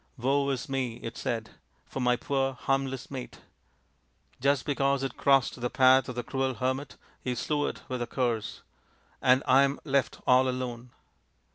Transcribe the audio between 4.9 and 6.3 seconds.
it crossed the path of the